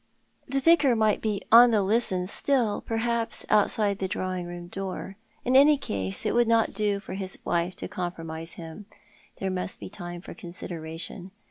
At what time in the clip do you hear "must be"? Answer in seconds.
9.51-9.89